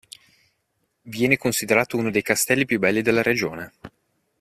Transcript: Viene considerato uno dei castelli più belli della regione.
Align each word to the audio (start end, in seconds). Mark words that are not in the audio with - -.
Viene 1.03 1.37
considerato 1.37 1.95
uno 1.95 2.09
dei 2.09 2.23
castelli 2.23 2.65
più 2.65 2.79
belli 2.79 3.03
della 3.03 3.21
regione. 3.21 3.71